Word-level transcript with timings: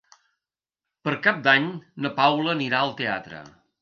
Per 1.07 1.13
Cap 1.27 1.43
d'Any 1.49 1.67
na 2.07 2.13
Paula 2.21 2.57
anirà 2.59 2.81
al 2.87 2.95
teatre. 3.03 3.45